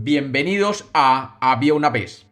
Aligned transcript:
Bienvenidos 0.00 0.88
a 0.94 1.36
Había 1.40 1.74
una 1.74 1.90
vez. 1.90 2.28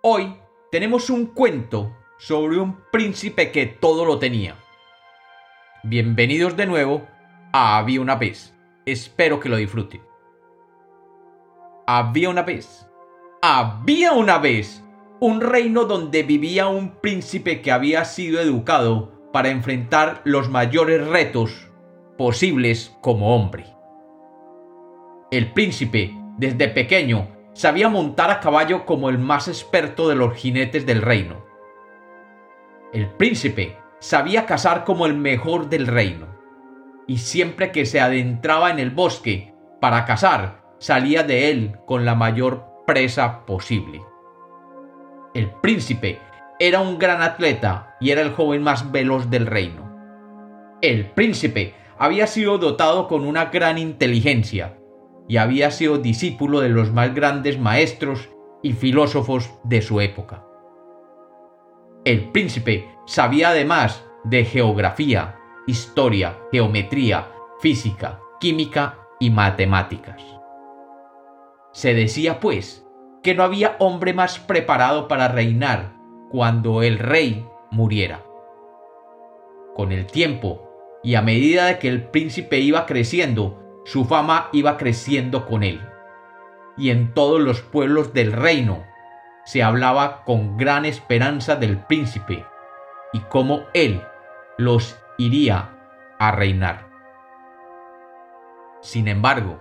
Hoy 0.00 0.34
tenemos 0.72 1.10
un 1.10 1.26
cuento 1.26 1.94
sobre 2.16 2.56
un 2.56 2.78
príncipe 2.90 3.52
que 3.52 3.66
todo 3.66 4.06
lo 4.06 4.18
tenía. 4.18 4.56
Bienvenidos 5.82 6.56
de 6.56 6.64
nuevo 6.64 7.06
a 7.52 7.76
Había 7.76 8.00
una 8.00 8.14
vez. 8.14 8.56
Espero 8.86 9.40
que 9.40 9.50
lo 9.50 9.56
disfruten. 9.56 10.00
Había 11.86 12.30
una 12.30 12.42
vez. 12.42 12.88
Había 13.42 14.12
una 14.12 14.38
vez 14.38 14.82
un 15.20 15.42
reino 15.42 15.84
donde 15.84 16.22
vivía 16.22 16.68
un 16.68 16.92
príncipe 17.02 17.60
que 17.60 17.72
había 17.72 18.06
sido 18.06 18.40
educado 18.40 19.30
para 19.34 19.50
enfrentar 19.50 20.22
los 20.24 20.48
mayores 20.48 21.06
retos 21.06 21.70
posibles 22.16 22.96
como 23.02 23.36
hombre. 23.36 23.66
El 25.30 25.52
príncipe, 25.52 26.23
desde 26.36 26.68
pequeño, 26.68 27.28
sabía 27.52 27.88
montar 27.88 28.30
a 28.30 28.40
caballo 28.40 28.84
como 28.84 29.08
el 29.08 29.18
más 29.18 29.48
experto 29.48 30.08
de 30.08 30.16
los 30.16 30.34
jinetes 30.34 30.84
del 30.86 31.02
reino. 31.02 31.44
El 32.92 33.08
príncipe 33.10 33.78
sabía 34.00 34.46
cazar 34.46 34.84
como 34.84 35.06
el 35.06 35.14
mejor 35.14 35.68
del 35.68 35.86
reino, 35.86 36.26
y 37.06 37.18
siempre 37.18 37.70
que 37.70 37.86
se 37.86 38.00
adentraba 38.00 38.70
en 38.70 38.78
el 38.78 38.90
bosque 38.90 39.54
para 39.80 40.04
cazar, 40.04 40.62
salía 40.78 41.22
de 41.22 41.50
él 41.50 41.78
con 41.86 42.04
la 42.04 42.14
mayor 42.14 42.64
presa 42.86 43.46
posible. 43.46 44.02
El 45.34 45.50
príncipe 45.50 46.18
era 46.58 46.80
un 46.80 46.98
gran 46.98 47.22
atleta 47.22 47.96
y 48.00 48.10
era 48.10 48.22
el 48.22 48.32
joven 48.32 48.62
más 48.62 48.92
veloz 48.92 49.30
del 49.30 49.46
reino. 49.46 49.90
El 50.80 51.06
príncipe 51.10 51.74
había 51.98 52.26
sido 52.26 52.58
dotado 52.58 53.08
con 53.08 53.24
una 53.24 53.46
gran 53.46 53.78
inteligencia 53.78 54.76
y 55.28 55.38
había 55.38 55.70
sido 55.70 55.98
discípulo 55.98 56.60
de 56.60 56.68
los 56.68 56.92
más 56.92 57.14
grandes 57.14 57.58
maestros 57.58 58.28
y 58.62 58.72
filósofos 58.72 59.50
de 59.64 59.82
su 59.82 60.00
época. 60.00 60.44
El 62.04 62.30
príncipe 62.32 62.88
sabía 63.06 63.50
además 63.50 64.04
de 64.24 64.44
geografía, 64.44 65.36
historia, 65.66 66.38
geometría, 66.52 67.28
física, 67.60 68.20
química 68.40 68.98
y 69.18 69.30
matemáticas. 69.30 70.22
Se 71.72 71.94
decía, 71.94 72.40
pues, 72.40 72.86
que 73.22 73.34
no 73.34 73.42
había 73.42 73.76
hombre 73.78 74.12
más 74.12 74.38
preparado 74.38 75.08
para 75.08 75.28
reinar 75.28 75.96
cuando 76.30 76.82
el 76.82 76.98
rey 76.98 77.46
muriera. 77.70 78.22
Con 79.74 79.90
el 79.90 80.06
tiempo, 80.06 80.70
y 81.02 81.16
a 81.16 81.22
medida 81.22 81.66
de 81.66 81.78
que 81.78 81.88
el 81.88 82.04
príncipe 82.10 82.58
iba 82.60 82.86
creciendo, 82.86 83.63
su 83.84 84.04
fama 84.04 84.48
iba 84.52 84.76
creciendo 84.76 85.46
con 85.46 85.62
él. 85.62 85.86
Y 86.76 86.90
en 86.90 87.14
todos 87.14 87.40
los 87.40 87.62
pueblos 87.62 88.12
del 88.12 88.32
reino 88.32 88.84
se 89.44 89.62
hablaba 89.62 90.24
con 90.24 90.56
gran 90.56 90.84
esperanza 90.84 91.56
del 91.56 91.78
príncipe 91.78 92.44
y 93.12 93.20
cómo 93.20 93.64
él 93.74 94.02
los 94.58 94.98
iría 95.18 95.78
a 96.18 96.32
reinar. 96.32 96.88
Sin 98.80 99.08
embargo, 99.08 99.60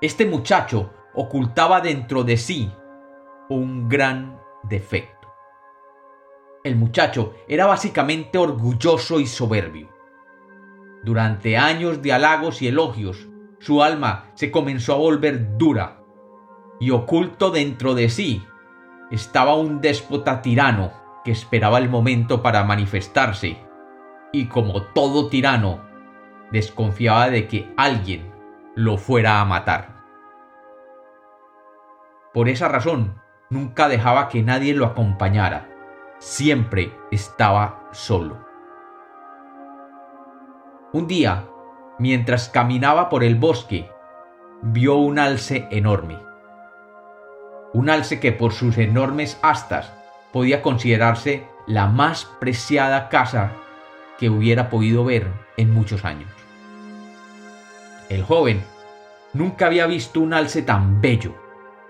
este 0.00 0.26
muchacho 0.26 0.94
ocultaba 1.14 1.80
dentro 1.80 2.22
de 2.22 2.36
sí 2.36 2.72
un 3.48 3.88
gran 3.88 4.40
defecto. 4.62 5.18
El 6.64 6.76
muchacho 6.76 7.34
era 7.48 7.66
básicamente 7.66 8.38
orgulloso 8.38 9.20
y 9.20 9.26
soberbio. 9.26 9.87
Durante 11.04 11.56
años 11.56 12.02
de 12.02 12.12
halagos 12.12 12.60
y 12.62 12.68
elogios, 12.68 13.28
su 13.60 13.82
alma 13.82 14.30
se 14.34 14.50
comenzó 14.50 14.94
a 14.94 14.98
volver 14.98 15.56
dura, 15.56 16.02
y 16.80 16.90
oculto 16.90 17.50
dentro 17.50 17.94
de 17.94 18.08
sí 18.08 18.44
estaba 19.10 19.54
un 19.54 19.80
déspota 19.80 20.42
tirano 20.42 20.92
que 21.24 21.32
esperaba 21.32 21.78
el 21.78 21.88
momento 21.88 22.42
para 22.42 22.64
manifestarse, 22.64 23.58
y 24.32 24.46
como 24.46 24.82
todo 24.82 25.28
tirano, 25.28 25.80
desconfiaba 26.52 27.30
de 27.30 27.48
que 27.48 27.72
alguien 27.76 28.32
lo 28.74 28.96
fuera 28.96 29.40
a 29.40 29.44
matar. 29.44 29.98
Por 32.32 32.48
esa 32.48 32.68
razón, 32.68 33.20
nunca 33.50 33.88
dejaba 33.88 34.28
que 34.28 34.42
nadie 34.42 34.74
lo 34.74 34.86
acompañara, 34.86 35.68
siempre 36.18 36.92
estaba 37.10 37.88
solo. 37.92 38.47
Un 40.98 41.06
día, 41.06 41.44
mientras 42.00 42.48
caminaba 42.48 43.08
por 43.08 43.22
el 43.22 43.36
bosque, 43.36 43.88
vio 44.62 44.96
un 44.96 45.20
alce 45.20 45.68
enorme. 45.70 46.18
Un 47.72 47.88
alce 47.88 48.18
que 48.18 48.32
por 48.32 48.52
sus 48.52 48.78
enormes 48.78 49.38
astas 49.40 49.92
podía 50.32 50.60
considerarse 50.60 51.46
la 51.68 51.86
más 51.86 52.24
preciada 52.40 53.08
casa 53.10 53.52
que 54.18 54.28
hubiera 54.28 54.70
podido 54.70 55.04
ver 55.04 55.28
en 55.56 55.72
muchos 55.72 56.04
años. 56.04 56.32
El 58.08 58.24
joven 58.24 58.64
nunca 59.34 59.66
había 59.66 59.86
visto 59.86 60.18
un 60.18 60.34
alce 60.34 60.62
tan 60.62 61.00
bello 61.00 61.32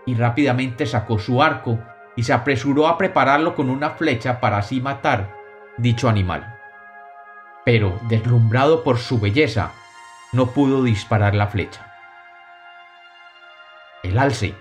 y 0.05 0.17
rápidamente 0.17 0.85
sacó 0.85 1.19
su 1.19 1.43
arco 1.43 1.79
y 2.15 2.25
se 2.25 2.35
apresuró 2.35 2.87
a 2.87 2.99
prepararlo 2.99 3.55
con 3.55 3.71
una 3.71 3.89
flecha 3.89 4.39
para 4.39 4.59
así 4.59 4.83
matar 4.83 5.35
dicho 5.79 6.11
animal 6.11 6.58
pero 7.69 8.01
deslumbrado 8.09 8.83
por 8.83 8.97
su 8.97 9.21
belleza, 9.21 9.73
no 10.33 10.53
pudo 10.53 10.83
disparar 10.83 11.35
la 11.35 11.49
flecha. 11.49 11.93
El 14.03 14.19
alce, 14.19 14.55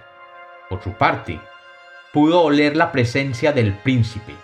por 0.70 0.84
su 0.84 0.92
parte, 0.92 1.40
pudo 2.12 2.42
oler 2.42 2.76
la 2.76 2.92
presencia 2.92 3.54
del 3.54 3.72
príncipe, 3.76 4.36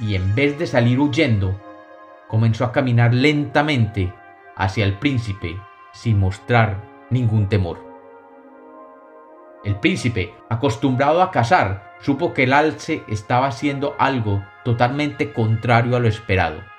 y 0.00 0.14
en 0.14 0.34
vez 0.34 0.58
de 0.58 0.66
salir 0.66 0.98
huyendo, 0.98 1.60
comenzó 2.28 2.64
a 2.64 2.72
caminar 2.72 3.12
lentamente 3.12 4.10
hacia 4.56 4.86
el 4.86 4.94
príncipe 4.94 5.60
sin 5.92 6.18
mostrar 6.18 6.82
ningún 7.10 7.46
temor. 7.46 7.84
El 9.64 9.78
príncipe, 9.80 10.34
acostumbrado 10.48 11.20
a 11.20 11.30
cazar, 11.30 11.94
supo 12.00 12.32
que 12.32 12.44
el 12.44 12.54
alce 12.54 13.02
estaba 13.06 13.48
haciendo 13.48 13.94
algo 13.98 14.42
totalmente 14.64 15.34
contrario 15.34 15.94
a 15.94 16.00
lo 16.00 16.08
esperado 16.08 16.74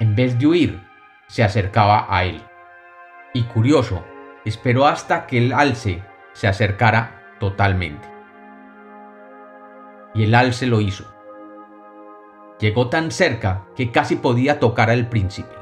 en 0.00 0.14
vez 0.16 0.38
de 0.38 0.46
huir, 0.46 0.88
se 1.26 1.44
acercaba 1.44 2.06
a 2.08 2.24
él. 2.24 2.42
Y 3.32 3.44
curioso, 3.44 4.04
esperó 4.44 4.86
hasta 4.86 5.26
que 5.26 5.38
el 5.38 5.52
alce 5.52 6.02
se 6.32 6.48
acercara 6.48 7.36
totalmente. 7.40 8.08
Y 10.14 10.24
el 10.24 10.34
alce 10.34 10.66
lo 10.66 10.80
hizo. 10.80 11.04
Llegó 12.60 12.88
tan 12.88 13.10
cerca 13.10 13.64
que 13.74 13.90
casi 13.90 14.16
podía 14.16 14.60
tocar 14.60 14.90
al 14.90 15.08
príncipe. 15.08 15.54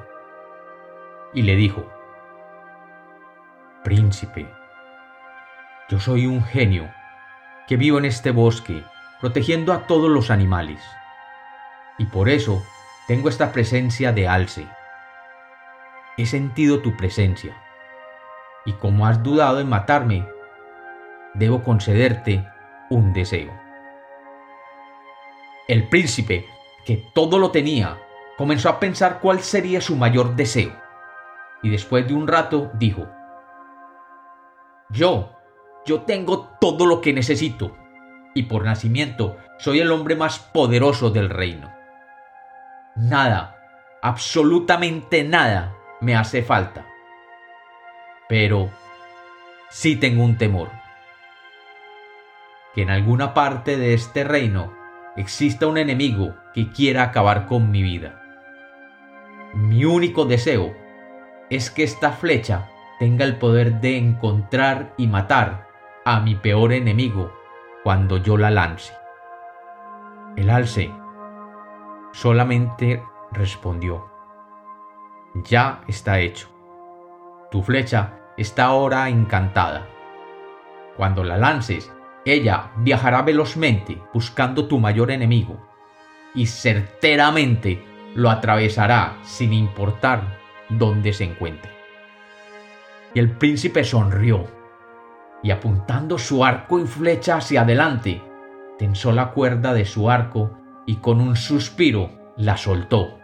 Y 1.32 1.42
le 1.42 1.56
dijo, 1.56 1.86
Príncipe, 3.82 4.48
yo 5.88 5.98
soy 5.98 6.26
un 6.26 6.44
genio 6.44 6.88
que 7.66 7.76
vivo 7.76 7.98
en 7.98 8.04
este 8.04 8.30
bosque 8.30 8.84
protegiendo 9.20 9.72
a 9.72 9.86
todos 9.86 10.10
los 10.10 10.30
animales. 10.30 10.82
Y 11.98 12.06
por 12.06 12.28
eso 12.28 12.62
tengo 13.12 13.28
esta 13.28 13.52
presencia 13.52 14.10
de 14.10 14.26
alce. 14.26 14.66
He 16.16 16.24
sentido 16.24 16.80
tu 16.80 16.96
presencia. 16.96 17.54
Y 18.64 18.72
como 18.72 19.06
has 19.06 19.22
dudado 19.22 19.60
en 19.60 19.68
matarme, 19.68 20.26
debo 21.34 21.62
concederte 21.62 22.42
un 22.88 23.12
deseo. 23.12 23.52
El 25.68 25.90
príncipe, 25.90 26.46
que 26.86 27.04
todo 27.14 27.38
lo 27.38 27.50
tenía, 27.50 27.98
comenzó 28.38 28.70
a 28.70 28.80
pensar 28.80 29.20
cuál 29.20 29.40
sería 29.40 29.82
su 29.82 29.94
mayor 29.94 30.34
deseo. 30.34 30.72
Y 31.62 31.68
después 31.68 32.08
de 32.08 32.14
un 32.14 32.26
rato 32.26 32.70
dijo, 32.78 33.06
Yo, 34.88 35.36
yo 35.84 36.00
tengo 36.04 36.48
todo 36.62 36.86
lo 36.86 37.02
que 37.02 37.12
necesito, 37.12 37.76
y 38.34 38.44
por 38.44 38.64
nacimiento 38.64 39.36
soy 39.58 39.80
el 39.80 39.92
hombre 39.92 40.16
más 40.16 40.38
poderoso 40.38 41.10
del 41.10 41.28
reino. 41.28 41.81
Nada, 42.94 43.56
absolutamente 44.02 45.24
nada 45.24 45.74
me 46.00 46.14
hace 46.14 46.42
falta. 46.42 46.86
Pero 48.28 48.70
sí 49.70 49.96
tengo 49.96 50.24
un 50.24 50.36
temor. 50.36 50.68
Que 52.74 52.82
en 52.82 52.90
alguna 52.90 53.32
parte 53.32 53.76
de 53.76 53.94
este 53.94 54.24
reino 54.24 54.72
exista 55.16 55.66
un 55.66 55.78
enemigo 55.78 56.34
que 56.54 56.70
quiera 56.70 57.04
acabar 57.04 57.46
con 57.46 57.70
mi 57.70 57.82
vida. 57.82 58.20
Mi 59.54 59.84
único 59.84 60.24
deseo 60.24 60.74
es 61.50 61.70
que 61.70 61.82
esta 61.82 62.12
flecha 62.12 62.68
tenga 62.98 63.24
el 63.24 63.36
poder 63.36 63.80
de 63.80 63.96
encontrar 63.96 64.94
y 64.96 65.06
matar 65.06 65.66
a 66.04 66.20
mi 66.20 66.34
peor 66.34 66.72
enemigo 66.72 67.32
cuando 67.84 68.16
yo 68.18 68.36
la 68.36 68.50
lance. 68.50 68.92
El 70.36 70.48
alce 70.50 70.90
solamente 72.12 73.02
respondió, 73.32 74.06
Ya 75.34 75.82
está 75.88 76.20
hecho. 76.20 76.48
Tu 77.50 77.62
flecha 77.62 78.18
está 78.36 78.66
ahora 78.66 79.08
encantada. 79.08 79.86
Cuando 80.96 81.24
la 81.24 81.38
lances, 81.38 81.90
ella 82.24 82.70
viajará 82.76 83.22
velozmente 83.22 84.00
buscando 84.14 84.68
tu 84.68 84.78
mayor 84.78 85.10
enemigo 85.10 85.58
y 86.34 86.46
certeramente 86.46 87.84
lo 88.14 88.30
atravesará 88.30 89.18
sin 89.22 89.52
importar 89.52 90.38
dónde 90.68 91.12
se 91.12 91.24
encuentre. 91.24 91.72
Y 93.14 93.18
el 93.18 93.30
príncipe 93.32 93.84
sonrió 93.84 94.46
y 95.42 95.50
apuntando 95.50 96.18
su 96.18 96.44
arco 96.44 96.78
y 96.78 96.86
flecha 96.86 97.36
hacia 97.36 97.62
adelante, 97.62 98.22
tensó 98.78 99.12
la 99.12 99.32
cuerda 99.32 99.74
de 99.74 99.84
su 99.84 100.10
arco 100.10 100.61
y 100.86 100.96
con 100.96 101.20
un 101.20 101.36
suspiro 101.36 102.10
la 102.36 102.56
soltó 102.56 103.18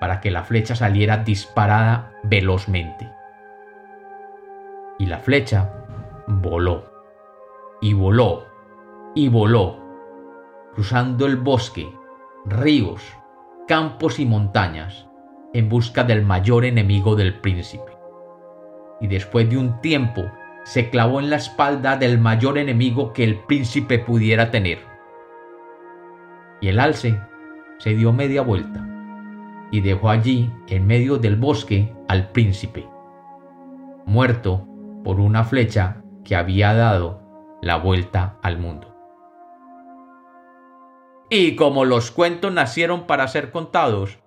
para 0.00 0.20
que 0.20 0.30
la 0.30 0.44
flecha 0.44 0.74
saliera 0.74 1.18
disparada 1.18 2.12
velozmente. 2.22 3.10
Y 4.98 5.06
la 5.06 5.18
flecha 5.18 5.72
voló, 6.26 6.84
y 7.80 7.92
voló, 7.92 8.46
y 9.14 9.28
voló, 9.28 9.78
cruzando 10.74 11.26
el 11.26 11.36
bosque, 11.36 11.90
ríos, 12.44 13.02
campos 13.66 14.18
y 14.18 14.26
montañas, 14.26 15.06
en 15.52 15.68
busca 15.68 16.04
del 16.04 16.22
mayor 16.22 16.64
enemigo 16.64 17.16
del 17.16 17.40
príncipe. 17.40 17.96
Y 19.00 19.08
después 19.08 19.48
de 19.48 19.58
un 19.58 19.80
tiempo 19.80 20.22
se 20.64 20.90
clavó 20.90 21.20
en 21.20 21.30
la 21.30 21.36
espalda 21.36 21.96
del 21.96 22.18
mayor 22.18 22.58
enemigo 22.58 23.12
que 23.12 23.24
el 23.24 23.38
príncipe 23.44 23.98
pudiera 23.98 24.50
tener. 24.50 24.95
Y 26.60 26.68
el 26.68 26.80
alce 26.80 27.20
se 27.78 27.94
dio 27.94 28.12
media 28.12 28.42
vuelta 28.42 28.86
y 29.70 29.80
dejó 29.80 30.10
allí, 30.10 30.50
en 30.68 30.86
medio 30.86 31.18
del 31.18 31.36
bosque, 31.36 31.92
al 32.08 32.30
príncipe, 32.30 32.88
muerto 34.06 34.66
por 35.04 35.20
una 35.20 35.44
flecha 35.44 36.02
que 36.24 36.36
había 36.36 36.72
dado 36.74 37.20
la 37.62 37.76
vuelta 37.76 38.38
al 38.42 38.58
mundo. 38.58 38.94
Y 41.28 41.56
como 41.56 41.84
los 41.84 42.12
cuentos 42.12 42.52
nacieron 42.52 43.06
para 43.06 43.26
ser 43.26 43.50
contados, 43.50 44.18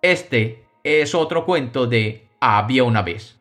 este 0.00 0.66
es 0.82 1.14
otro 1.14 1.44
cuento 1.44 1.86
de 1.86 2.28
Había 2.40 2.84
una 2.84 3.02
vez. 3.02 3.37